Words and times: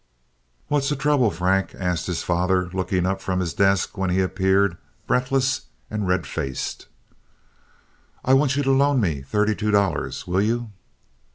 "What's 0.67 0.89
the 0.89 0.95
trouble, 0.95 1.29
Frank?" 1.29 1.75
asked 1.77 2.07
his 2.07 2.23
father, 2.23 2.71
looking 2.73 3.05
up 3.05 3.21
from 3.21 3.39
his 3.39 3.53
desk 3.53 3.99
when 3.99 4.09
he 4.09 4.19
appeared, 4.19 4.77
breathless 5.05 5.67
and 5.91 6.07
red 6.07 6.25
faced. 6.25 6.87
"I 8.25 8.33
want 8.33 8.55
you 8.55 8.63
to 8.63 8.71
loan 8.71 8.99
me 8.99 9.21
thirty 9.21 9.53
two 9.53 9.69
dollars! 9.69 10.25
Will 10.25 10.41
you?" 10.41 10.71